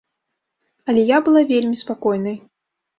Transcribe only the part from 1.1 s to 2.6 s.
я была вельмі спакойнай.